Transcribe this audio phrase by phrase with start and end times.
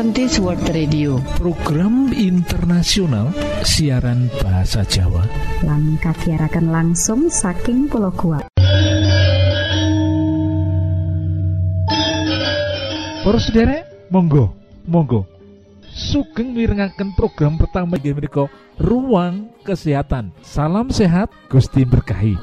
[0.00, 1.20] Adventist World Radio.
[1.36, 5.28] Program internasional siaran bahasa Jawa.
[5.60, 8.48] Lan kagiatan langsung saking pulau kuat
[13.20, 14.56] Para sederek monggo
[14.88, 15.28] monggo.
[15.92, 18.48] Sugeng mirengaken program pertama inggih menika
[18.80, 20.32] ruang kesehatan.
[20.40, 22.40] Salam sehat Gusti berkahi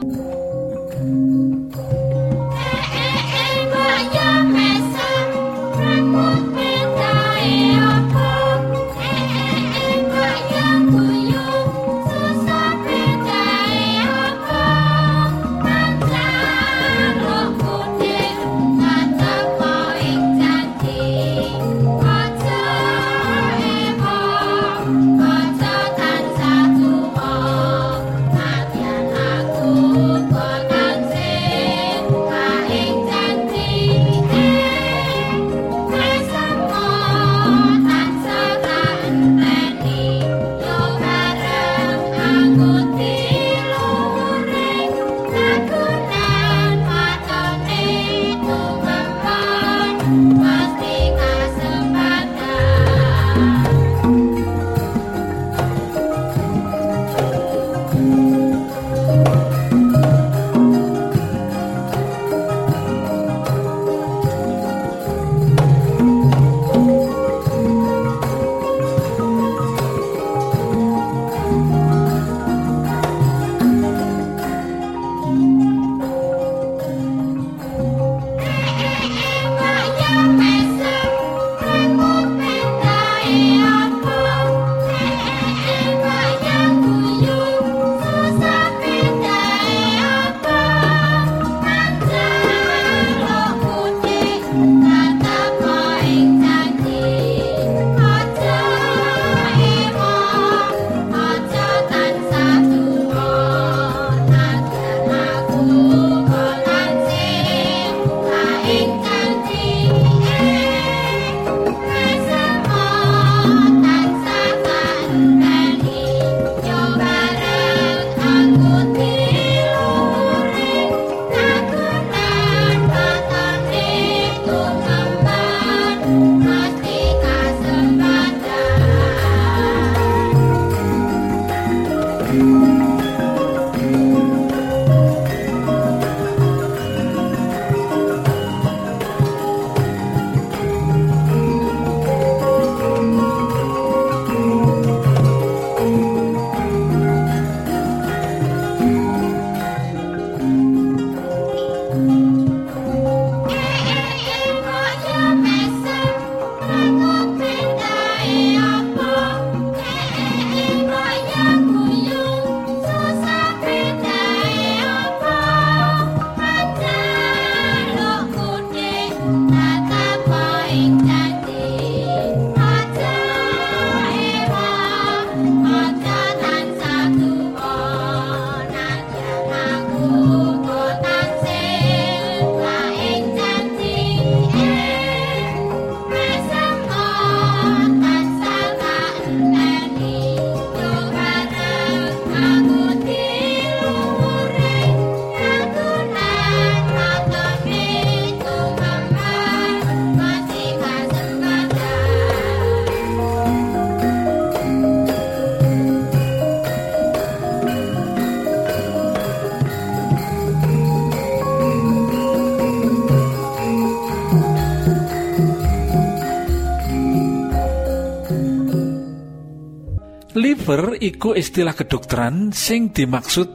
[220.67, 223.47] liver iku istilah kedokteran sing dimaksud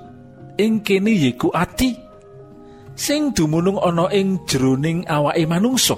[0.57, 1.93] ing kene yiku ati
[2.97, 5.93] sing dumunung ana ing jroning awake manungsa.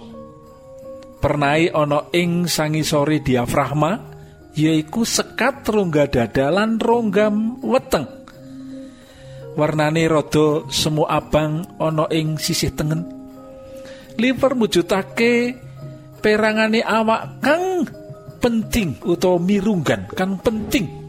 [1.23, 3.95] Pernai ana ing sangisore diafragma
[4.59, 8.11] yaiku sekat rongga dada lan ronggam weteng.
[9.55, 13.07] Warnane rada semu abang ana ing sisih tengen.
[14.19, 15.63] Liver mujudake
[16.19, 17.87] perangane awak kang
[18.43, 21.04] penting utawa mirunggan kang penting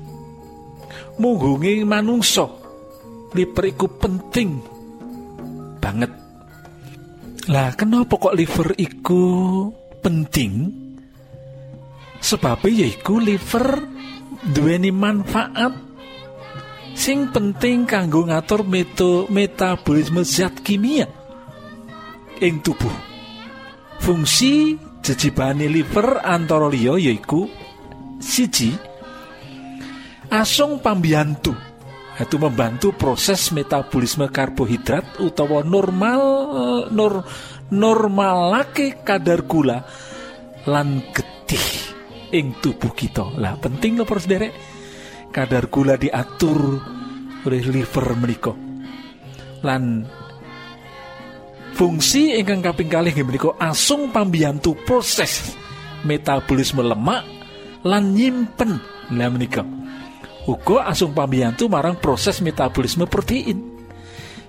[1.20, 2.48] mungungi manungsa.
[3.36, 4.50] Liver iku penting
[5.84, 6.12] banget.
[7.52, 9.24] Lah kenapa kok liver iku
[10.02, 10.72] penting?
[12.24, 13.86] Sebabnya yaiku liver
[14.50, 15.78] duweni manfaat
[16.98, 21.06] sing penting kanggo ngatur meto metabolisme zat kimia
[22.42, 22.96] ing tubuh.
[24.02, 27.46] Fungsi jejibane liver antara liya yaiku
[28.18, 28.74] siji
[30.30, 31.54] asung pambiyantu.
[32.16, 36.22] Itu membantu proses metabolisme karbohidrat utawa normal
[36.88, 37.28] nur
[37.68, 39.84] normalake kadar gula
[40.64, 41.68] lan getih
[42.32, 43.36] ing tubuh kita.
[43.36, 44.56] Lah penting loh pros derek.
[45.36, 46.80] Kadar gula diatur
[47.44, 48.56] oleh liver menika.
[49.68, 50.08] Lan
[51.76, 55.52] fungsi ingkang kaping kalih menika asung pambiyantu proses
[56.08, 57.28] metabolisme lemak
[57.84, 58.80] lan nyimpen.
[59.12, 59.85] Lah menika
[60.46, 63.58] uga asung pambiyantu marang proses metabolisme protein.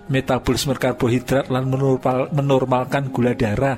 [0.07, 3.75] Metabolisme karbohidrat lan menormal, menormalkan gula darah.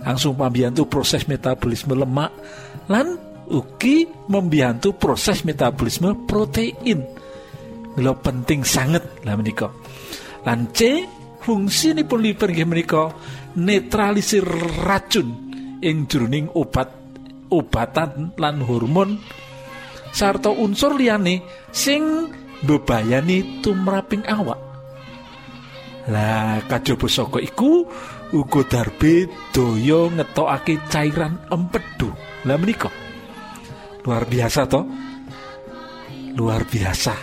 [0.00, 2.32] Langsung membantu proses metabolisme lemak
[2.88, 3.20] lan
[3.52, 7.04] ugi membantu proses metabolisme protein.
[8.00, 9.68] Lo penting sangat lah menika.
[10.46, 11.04] Lan C
[11.44, 13.12] fungsi ini pun liver nggih menika
[13.60, 14.46] netralisir
[14.86, 15.50] racun
[15.84, 16.88] ing jroning obat
[17.50, 19.18] obatan lan hormon
[20.10, 22.30] sarta unsur liyane sing
[22.66, 24.58] bebayani tumraping awak.
[26.10, 27.86] Lah kajaba saka iku
[28.34, 32.10] uga darbe daya ngetokake cairan empedu.
[32.48, 32.90] Lah menika?
[34.04, 34.84] Luar biasa toh
[36.34, 37.14] luar biasa.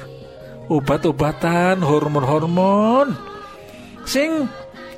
[0.68, 3.16] Obat-obatan hormon-hormon
[4.04, 4.52] sing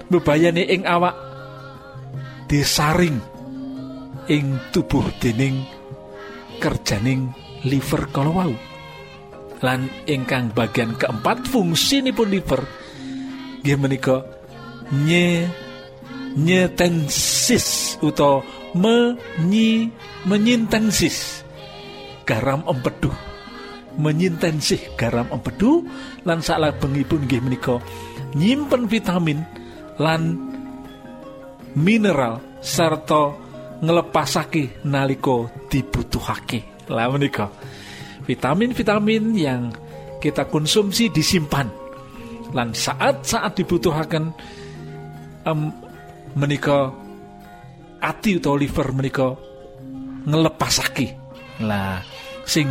[0.09, 1.13] bebayani ing awak
[2.49, 3.21] disaring
[4.25, 5.61] ing tubuh dening
[6.57, 7.29] kerjaning
[7.67, 8.53] liver kalau wau.
[9.59, 12.63] Lan ingkang bagian keempat fungsi pun liver
[13.59, 14.23] nggih menika
[14.95, 15.43] nye
[16.39, 18.39] nyetensis utawa
[18.71, 19.91] menyi
[20.23, 21.43] menyintensis.
[22.23, 23.11] Garam empedu
[23.99, 25.83] menyintensih garam empedu
[26.23, 27.83] lan salabengipun nggih menika
[28.37, 29.43] nyimpen vitamin
[29.99, 30.39] lan
[31.75, 33.35] mineral serta
[33.83, 37.47] ngelepasake naliko dibutuhake lah menika
[38.25, 39.73] vitamin-vitamin yang
[40.19, 41.69] kita konsumsi disimpan.
[42.53, 44.33] Lan saat-saat dibutuhkan
[45.45, 45.69] um,
[46.33, 46.91] menika
[47.99, 49.27] ati utawa liver menika
[50.25, 51.15] ngelepasake
[51.63, 52.01] lah
[52.47, 52.67] sing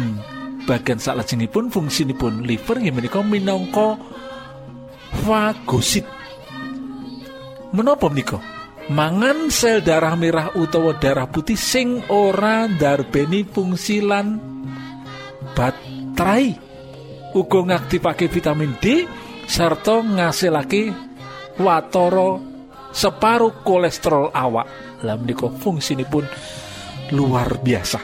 [0.65, 3.97] bagian salajengipun fungsinipun liver nggih menika minangka
[5.25, 6.05] fagosit
[7.73, 8.41] menapa menika
[8.89, 14.41] mangan sel darah merah utawa darah putih sing ora ndarbeni fungsi lan
[15.53, 16.67] baterai.
[17.37, 19.05] Uga ngaktifake vitamin D
[19.45, 20.93] serta ngasilake
[21.61, 22.41] watoro
[22.91, 24.67] separuh kolesterol awak.
[25.05, 26.25] Lah menika fungsinipun
[27.13, 28.01] luar biasa.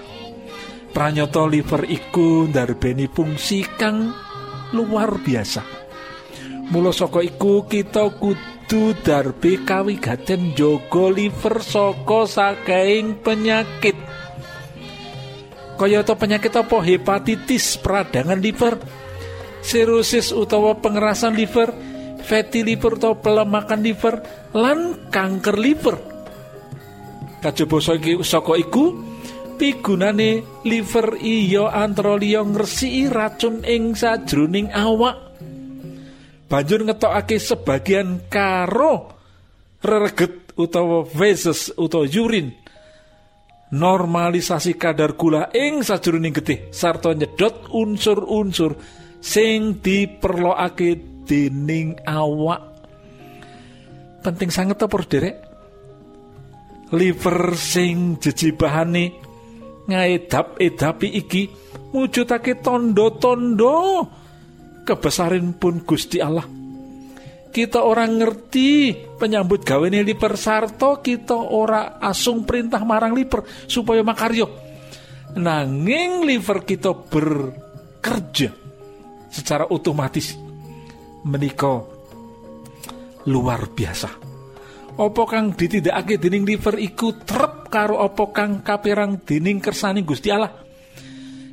[0.95, 4.13] Pranyata liver iku ndarbeni fungsi kang
[4.77, 5.63] luar biasa.
[6.71, 8.54] Mula saka iku kita kudu
[9.05, 13.96] darbe kawigaten jaga liver saka saking penyakit.
[15.75, 16.78] Kayata penyakit apa?
[16.82, 18.78] Hepatitis peradangan liver
[19.64, 21.72] sirosis utawa pengerasan liver
[22.22, 24.22] fatty liver utawa pelemakan liver
[24.55, 25.96] lan kanker liver.
[27.43, 27.76] Kajaba
[28.25, 28.94] saka iku
[29.61, 35.24] pigunane liver iya antara liya ngresiki racun ing sajroning awak
[36.46, 39.11] banjur ngetokake sebagian karo
[39.81, 42.52] rereget utawa feses utawa urin
[43.75, 48.78] normalisasi kadar gula ing sajroning getih sarta nyedot unsur-unsur
[49.25, 52.61] sing diperlokake dening awak.
[54.21, 55.37] Penting sangat apa derek?
[56.92, 59.16] Liver sing jejibahane
[59.88, 61.42] ngaedap-edapi iki
[61.92, 64.07] mujudake tondo-tondo
[64.85, 66.45] kebesaran pun Gusti Allah.
[67.55, 74.50] Kita orang ngerti penyambut gawe liver sarto kita ora asung perintah marang liver supaya makaryo.
[75.38, 78.50] Nanging liver kita bekerja
[79.31, 80.35] secara otomatis
[81.25, 81.79] menika
[83.31, 84.11] luar biasa.
[84.95, 90.55] Opo kang ditindakake dening liver iku trep karo opo kang kapirang dening kersani Gusti Allah?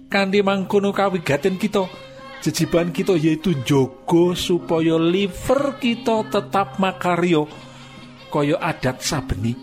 [0.09, 2.10] Kanthi mangkono kawigaten kita
[2.41, 7.45] jejiban kita yaitu jogo supaya liver kita tetap makaryo
[8.33, 9.53] kaya adat sabeni.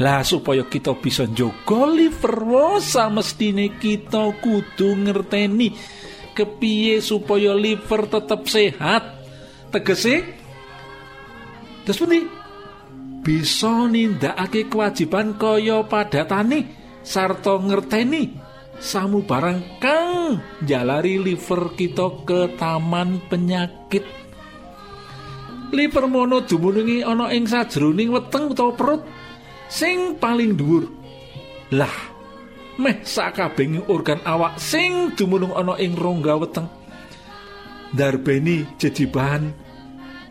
[0.00, 5.76] Lah supaya kita bisa jogo liver wosa mestine kita kudu ngerteni
[6.32, 9.20] kepiye supaya liver tetap sehat.
[9.68, 10.24] Tegese
[11.84, 12.24] terus pundi?
[13.20, 16.72] Bisa nindakake kewajiban kaya padatane
[17.04, 18.49] sarta ngerteni
[18.80, 24.02] samu barang kang jalari liver kita ke taman penyakit.
[25.70, 29.02] Liver mono dumunungi ana ing sajroning weteng utawa perut
[29.70, 30.88] sing paling dhuwur.
[31.76, 31.94] Lah
[32.80, 36.66] meh sakabehing organ awak sing dumunung ana ing rongga weteng.
[37.94, 38.66] Darbeni
[39.12, 39.44] bahan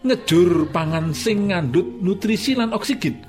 [0.03, 3.23] ngejur pangan sing ngandut nutrisi lan oksigen.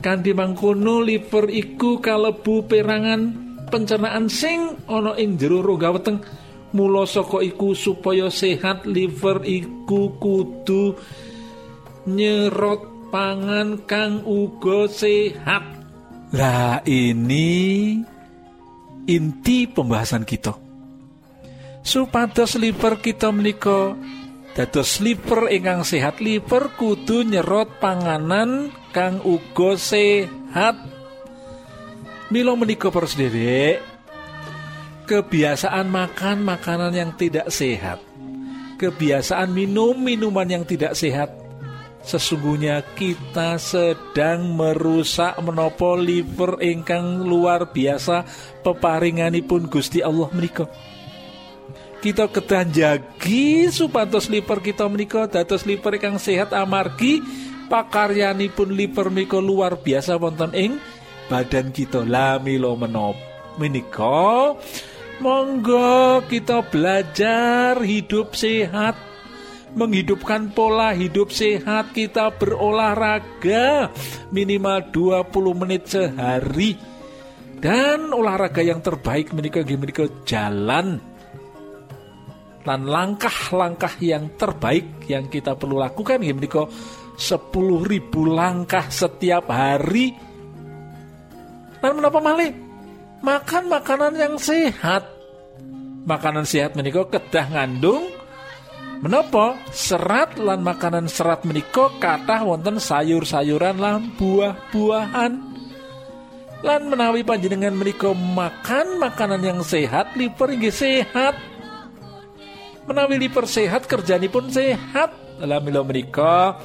[0.00, 6.18] Kanthi mangkono liver iku kalebu perangan pencernaan sing ana ing jero rongga weteng
[6.74, 10.94] mula saka iku supaya sehat liver iku kudu
[12.06, 15.62] nyerot pangan kang uga sehat.
[16.30, 17.98] Lah ini
[19.10, 20.54] inti pembahasan kita.
[21.82, 23.98] Supados liver kita menika
[24.54, 30.99] dados liver ingkang sehat liver kudu nyerot panganan kang uga sehat
[32.30, 33.82] Milo menika persederek
[35.10, 37.98] kebiasaan makan makanan yang tidak sehat,
[38.78, 41.34] kebiasaan minum minuman yang tidak sehat,
[42.06, 48.22] sesungguhnya kita sedang merusak menopo liver ingkang luar biasa
[48.62, 50.70] peparinganipun Gusti Allah menika.
[51.98, 57.18] Kita kedah jagi supados liver kita menika dados liver ingkang sehat amargi
[57.66, 60.78] pakaryanipun liver menika luar biasa wonten ing
[61.30, 63.14] badan kita lamilo menop.
[63.62, 64.58] Menika
[65.22, 68.98] Monggo kita belajar hidup sehat.
[69.70, 73.94] Menghidupkan pola hidup sehat Kita berolahraga
[74.34, 76.74] Minimal 20 menit sehari.
[77.60, 80.98] Dan olahraga yang terbaik menikah menikah jalan.
[82.66, 86.66] Dan langkah-langkah yang terbaik Yang kita perlu lakukan menikah
[87.20, 87.20] 10
[87.84, 90.29] ribu langkah setiap hari
[91.80, 92.52] Dan menapa malih
[93.24, 95.08] makan makanan yang sehat.
[96.04, 98.08] Makanan sehat menika kedah ngandung.
[99.00, 105.32] Menopo serat lan makanan serat menika kathah wonten sayur-sayuran lan buah-buahan.
[106.60, 111.32] Lan menawi panjenengan menika makan makanan yang sehat liver inggih sehat.
[112.84, 115.16] Menawi liver sehat kerjanipun sehat.
[115.40, 116.60] Milo menika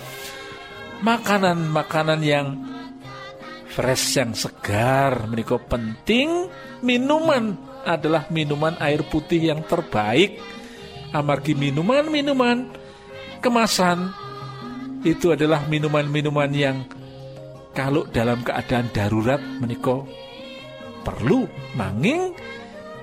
[1.00, 2.60] makanan-makanan yang
[3.76, 6.48] fresh yang segar menika penting
[6.80, 10.40] minuman adalah minuman air putih yang terbaik.
[11.12, 12.72] Amargi minuman-minuman
[13.44, 14.16] kemasan
[15.04, 16.88] itu adalah minuman-minuman yang
[17.76, 20.02] kalau dalam keadaan darurat menika
[21.04, 21.44] perlu.
[21.76, 22.32] Nanging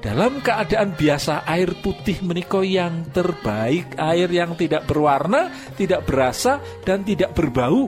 [0.03, 7.05] dalam keadaan biasa air putih menika yang terbaik air yang tidak berwarna tidak berasa dan
[7.05, 7.87] tidak berbau.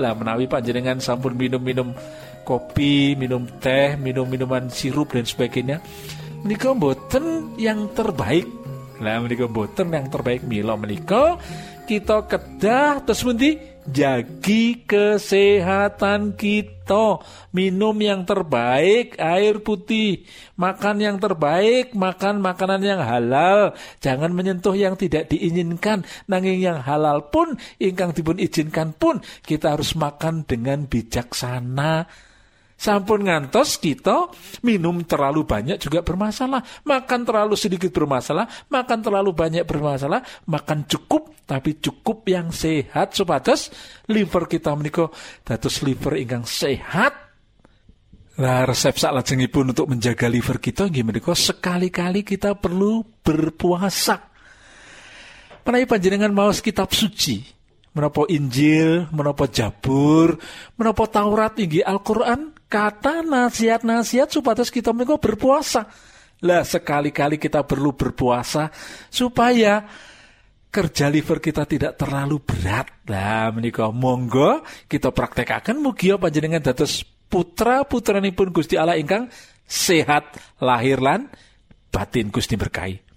[0.00, 1.92] Lah menawi panjenengan sampun minum-minum
[2.42, 5.80] kopi, minum teh, minum minuman sirup dan sebagainya.
[6.42, 8.50] Menika boten yang terbaik.
[8.98, 10.74] Lah menika boten yang terbaik milo.
[10.74, 11.38] Menika
[11.86, 13.58] kita kedah terus pundi?
[13.82, 17.18] Jagi kesehatan kita.
[17.50, 20.22] Minum yang terbaik air putih.
[20.54, 23.74] Makan yang terbaik makan makanan yang halal.
[23.98, 26.06] Jangan menyentuh yang tidak diinginkan.
[26.30, 32.06] Nanging yang halal pun ingkang dipun izinkan pun kita harus makan dengan bijaksana
[32.82, 34.26] Sampun ngantos kita
[34.66, 40.18] minum terlalu banyak juga bermasalah, makan terlalu sedikit bermasalah, makan terlalu banyak bermasalah,
[40.50, 43.70] makan cukup tapi cukup yang sehat supados
[44.10, 45.06] liver kita menika
[45.46, 47.14] dados liver ingkang sehat.
[48.42, 48.98] Nah, resep
[49.46, 54.26] pun untuk menjaga liver kita gimana kok sekali-kali kita perlu berpuasa.
[55.62, 57.46] Menawi panjenengan mau kitab suci,
[57.94, 60.34] menapa Injil, menapa Jabur,
[60.74, 65.84] menapa Taurat tinggi Al-Qur'an, kata nasihat-nasihat supaya kita menika berpuasa.
[66.42, 68.72] Lah sekali-kali kita perlu berpuasa
[69.12, 69.84] supaya
[70.72, 72.88] kerja liver kita tidak terlalu berat.
[73.12, 79.28] Lah menika monggo kita praktekaken mugia panjenengan dados putra pun Gusti Allah ingkang
[79.68, 81.28] sehat lahir lan
[81.92, 83.11] batin Gusti berkahi.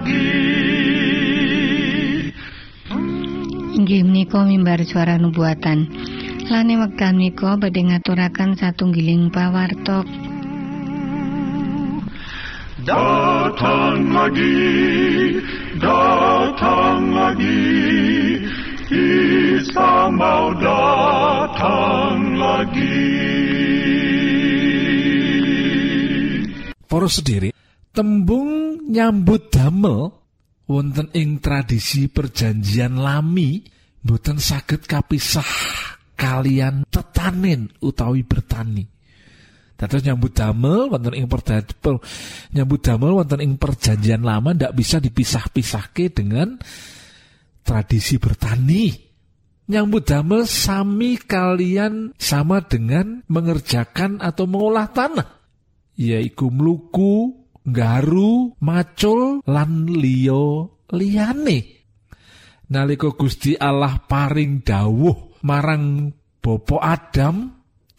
[0.00, 0.24] Lagi
[3.70, 5.88] Inggih menika mimbar suara nubuatan.
[6.50, 10.04] Lane wekdal menika badhe ngaturaken satunggiling pawartok.
[12.80, 14.56] Datang lagi,
[15.78, 17.60] datang lagi,
[18.90, 23.06] Isa mau datang lagi.
[26.90, 27.54] Para sendiri,
[28.00, 30.08] tembung nyambut damel
[30.64, 33.60] wonten ing tradisi perjanjian lami
[34.00, 35.44] boten saged kapisah
[36.16, 38.88] kalian tetanen utawi bertani.
[39.76, 42.00] Dados nyambut damel wonten ing per-
[42.56, 46.56] nyambut damel wonten ing perjanjian lama ndak bisa dipisah-pisahke dengan
[47.60, 48.96] tradisi bertani.
[49.68, 55.28] Nyambut damel sami kalian sama dengan mengerjakan atau mengolah tanah
[56.00, 57.39] yaiku mluku,
[57.70, 61.58] nggaru, macul lan liya liyane.
[62.70, 67.50] Nalika Gusti Allah paring dawuh marang Bapa Adam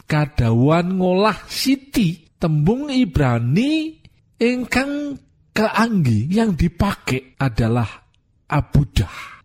[0.07, 4.01] kadawan ngolah siti tembung Ibrani
[4.41, 5.13] ingkang
[5.53, 7.88] keanggi yang dipakai adalah
[8.47, 9.43] abudah.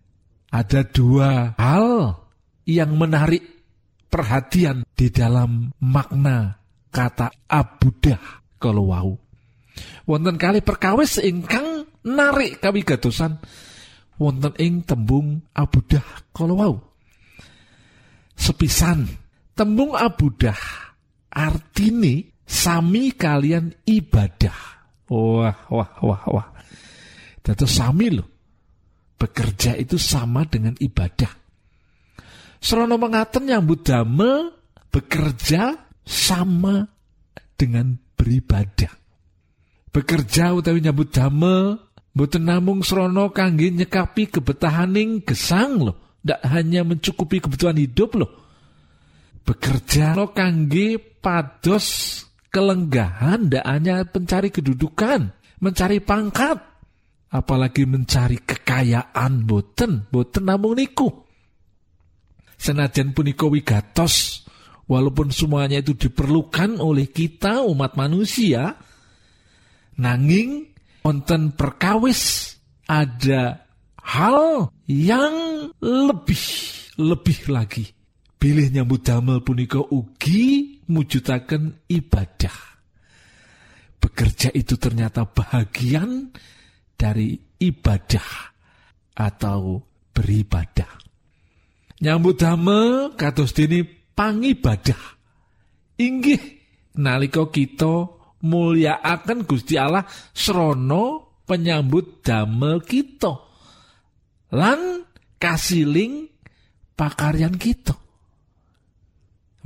[0.48, 2.16] Ada dua hal
[2.64, 3.44] yang menarik
[4.08, 6.56] perhatian di dalam makna
[6.88, 9.25] kata abudah kalau wau.
[10.06, 13.42] Wonten kali perkawis ingkang narik kawigatosan
[14.16, 16.76] wonten ing tembung abudah kalau wau.
[18.36, 19.08] Sepisan
[19.56, 20.56] tembung abudah
[21.32, 24.58] artine sami kalian ibadah.
[25.06, 26.48] Wah, wah, wah, wah.
[27.42, 28.26] Dados sami loh.
[29.16, 31.30] Bekerja itu sama dengan ibadah.
[32.60, 34.52] Serono mengaten nyambut damel
[34.92, 35.72] bekerja
[36.04, 36.84] sama
[37.56, 39.05] dengan beribadah.
[39.96, 41.80] Bekerja utawi nyambut damel
[42.12, 48.28] mboten namung srono kangge nyekapi kebetahaning gesang loh, ndak hanya mencukupi kebutuhan hidup loh.
[49.40, 52.20] Bekerja lo kangge pados
[52.52, 55.32] kelenggahan ndak hanya mencari kedudukan,
[55.64, 56.60] mencari pangkat,
[57.32, 61.08] apalagi mencari kekayaan boten, boten namung niku.
[62.60, 64.44] Senajan punika wigatos,
[64.84, 68.76] walaupun semuanya itu diperlukan oleh kita umat manusia,
[69.96, 70.72] nanging
[71.04, 72.54] wonten perkawis
[72.86, 73.66] ada
[74.00, 75.34] hal yang
[75.82, 76.44] lebih
[76.96, 77.84] lebih lagi.
[78.36, 82.56] Bilih nyambut damel punika ugi mujudaken ibadah.
[83.96, 86.30] Bekerja itu ternyata bahagian
[86.94, 88.52] dari ibadah
[89.16, 89.82] atau
[90.12, 90.88] beribadah.
[91.96, 93.82] Nyambut damel kados dene
[94.12, 95.00] pangibadah.
[95.96, 96.60] Inggih
[97.00, 98.15] nalika kita
[98.46, 103.46] mulyakaken Gusti Allah srana penyambut damel kita
[104.54, 105.06] lan
[105.38, 106.30] kasiling
[106.94, 107.94] pakaryan kita.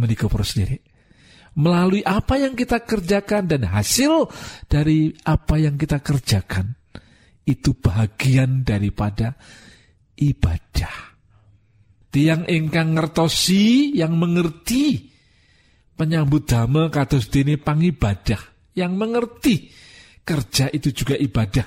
[0.01, 0.81] Menika sendiri.
[1.61, 4.31] Melalui apa yang kita kerjakan dan hasil
[4.71, 6.79] dari apa yang kita kerjakan
[7.45, 9.35] itu bagian daripada
[10.16, 11.19] ibadah.
[12.11, 15.11] Tiang ingkang ngertosi yang mengerti
[15.95, 19.70] penyambut damel kados dene pangibadah yang mengerti
[20.22, 21.66] kerja itu juga ibadah.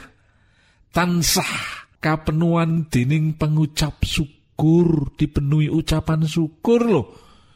[0.94, 1.54] Tansah
[1.98, 7.08] kapenuan dening pengucap syukur dipenuhi ucapan syukur loh.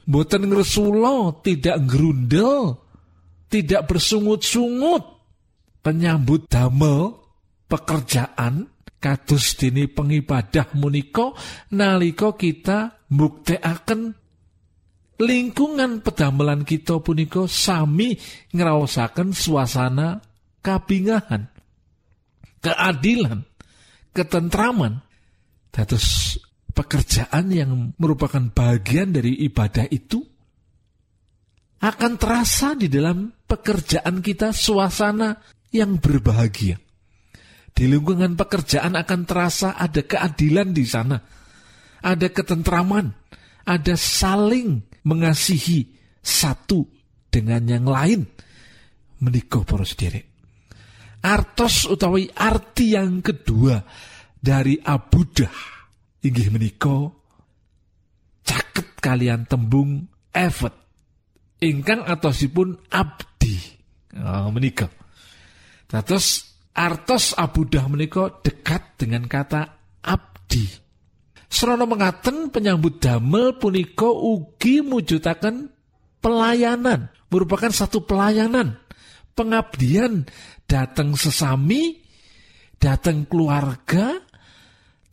[0.07, 2.79] Boten ngresulo, tidak gerundel,
[3.51, 5.03] tidak bersungut-sungut.
[5.83, 7.15] Penyambut damel
[7.67, 11.37] pekerjaan kados dini pengibadah muniko
[11.71, 13.99] naliko kita akan
[15.17, 18.17] lingkungan pedamelan kita puniko sami
[18.53, 20.21] ngraosaken suasana
[20.61, 21.49] kabingahan
[22.61, 23.41] keadilan
[24.13, 25.01] ketentraman
[25.73, 26.37] dados
[26.77, 30.21] pekerjaan yang merupakan bagian dari ibadah itu
[31.81, 35.37] akan terasa di dalam pekerjaan kita suasana
[35.69, 36.81] yang berbahagia.
[37.73, 41.21] Di lingkungan pekerjaan akan terasa ada keadilan di sana.
[42.01, 43.13] Ada ketentraman,
[43.65, 45.87] ada saling mengasihi
[46.19, 46.83] satu
[47.31, 48.27] dengan yang lain.
[49.23, 50.19] Menikah poros diri.
[51.23, 53.81] Artos utawi arti yang kedua
[54.37, 55.77] dari abudah
[56.21, 57.09] inggih menika
[58.45, 60.75] caket kalian tembung effort
[61.61, 63.57] ingkang atosipun abdi
[64.17, 64.87] oh, menika
[65.89, 69.61] terus artos abudah menika dekat dengan kata
[70.05, 70.86] abdi
[71.47, 75.71] Serono mengaten penyambut damel punika ugi mujudaken
[76.19, 78.79] pelayanan merupakan satu pelayanan.
[79.37, 80.25] Pengabdian
[80.65, 82.01] datang sesami
[82.81, 84.17] datang keluarga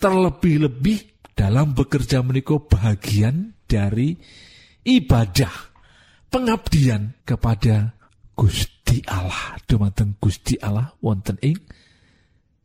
[0.01, 4.17] terlebih-lebih dalam bekerja menika bagian dari
[4.87, 5.53] ibadah.
[6.33, 7.95] Pengabdian kepada
[8.35, 9.61] Gusti Allah.
[9.69, 11.61] Dumateng Gusti Allah wonten ing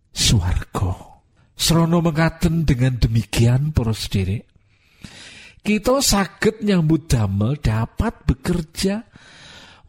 [0.09, 1.08] swarga
[1.59, 4.47] Serono mengatakan dengan demikian para sendiri
[5.59, 9.03] kita sakit nyambut damel dapat bekerja.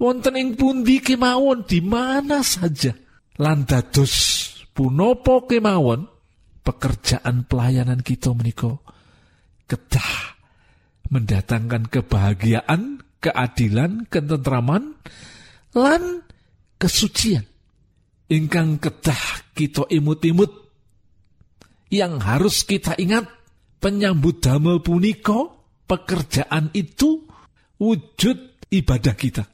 [0.00, 2.96] Wonten ing pundi kemawon di mana saja.
[3.40, 4.12] Lan dados
[4.72, 6.09] punapa kemawon
[6.64, 8.80] pekerjaan pelayanan kita meniko
[9.68, 10.37] kedah
[11.11, 14.96] mendatangkan kebahagiaan keadilan, ketentraman,
[15.76, 16.24] lan
[16.80, 17.44] kesucian.
[18.30, 20.69] Ingkang kedah kita imut-imut
[21.90, 23.26] yang harus kita ingat
[23.83, 27.26] penyambut damel puniko pekerjaan itu
[27.83, 29.44] wujud ibadah kita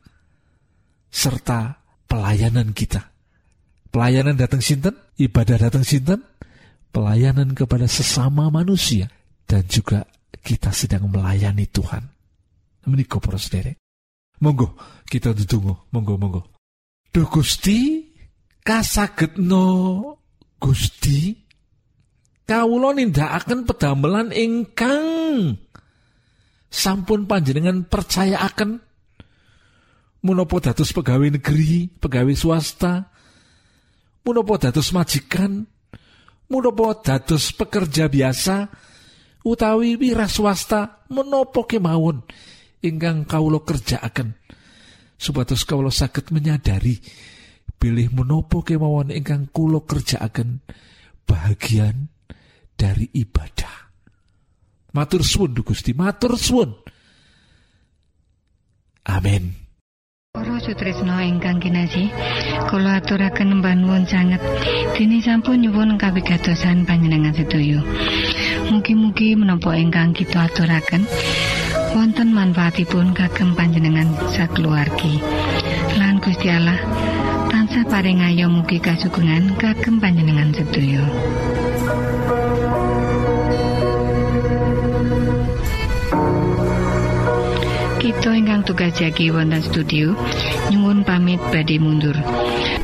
[1.09, 3.09] serta pelayanan kita.
[3.88, 6.20] Pelayanan datang sinten, ibadah datang sinten,
[6.92, 9.09] pelayanan kepada sesama manusia
[9.49, 10.05] dan juga
[10.44, 12.05] kita sedang melayani Tuhan
[12.87, 13.40] menika para.
[14.37, 14.77] Monggo
[15.09, 16.42] kita ditunggu, monggo monggo.
[17.09, 18.05] Duh Gusti,
[18.61, 19.64] kasagetno
[20.61, 21.45] Gusti
[22.46, 25.04] kawula nindakaken pedamelan ingkang
[26.70, 28.87] sampun panjenengan percayaaken
[30.26, 33.11] menapa dados pegawai negeri, pegawai swasta,
[34.26, 35.62] menapa dados majikan,
[36.50, 38.66] menapa dados pekerja biasa?
[39.46, 42.26] Utawi wira swasta menapa kemawon
[42.82, 44.35] ingkang kawula kerjaaken?
[45.14, 46.98] Supados kawula saged menyadari
[47.78, 50.66] pilih menopo kemawon ingkang kula kerjaaken.
[51.26, 52.15] Bahagian
[52.76, 53.88] dari ibadah.
[54.92, 56.72] Matur suwun Gusti matur suwun.
[59.08, 59.52] Amin.
[60.36, 62.12] Para sutrisno ingkang kinasih,
[62.68, 64.40] kula aturaken mbanuwun sanget.
[64.92, 67.80] Dene sampun nyuwun kawigatosan panjenengan sedaya.
[68.68, 71.08] Mugi-mugi menapa ingkang kita aturaken
[71.96, 75.16] wonten manfaatipun kagem panjenengan sakeluargi
[75.96, 76.76] lan Gusti Allah
[77.48, 81.00] tansah paring ayo mugi kasugengan kagem panjenengan sedaya
[88.76, 90.12] tugas jagi wonten studio.
[90.68, 92.12] Nyuwun pamit badhe mundur.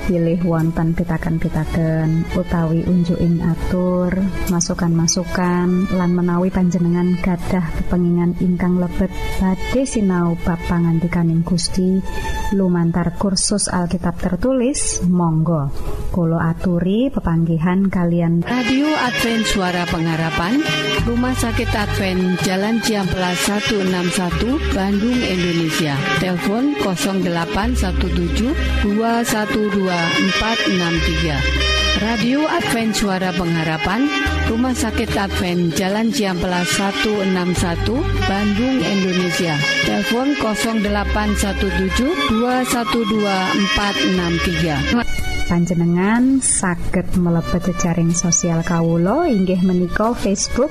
[0.08, 4.16] Pilih wonten pitaken-pitaken utawi unjuking atur
[4.48, 9.12] masukan-masukan lan menawi panjenengan gadah kepengingan ingkang lebet.
[9.36, 12.00] Badhe sinau ba pangantikaning Gusti
[12.52, 15.72] lumantar kursus Alkitab tertulis Monggo.
[16.12, 18.44] Kulo aturi pepanggihan kalian.
[18.44, 20.60] Radio Advent suara pengharapan
[21.08, 25.96] Rumah Sakit Advent Jalan Ciamplas 161 Bandung Indonesia.
[26.20, 28.52] Telepon 0817
[28.84, 37.88] 212 463 Radio Advent Suara Pengharapan Rumah Sakit Advent Jalan Ciamplas 161
[38.28, 39.56] Bandung Indonesia.
[39.88, 41.72] Telepon 0817
[42.36, 42.92] 212
[43.72, 50.68] 463 Panjenengan saged mlebet jejaring sosial Kawulo inggih menika Facebook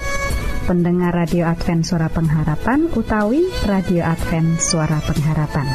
[0.69, 5.65] pendengar radio Advent suara pengharapan utawi radio Advent suara pengharapan.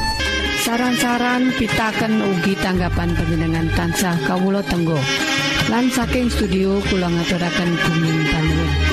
[0.62, 5.03] Saran-saran pitaken ugi tanggapan penjenengan tansah Kawulo Tenggo
[5.66, 7.70] lan saking studio kula ngaturaken
[8.31, 8.86] panuwun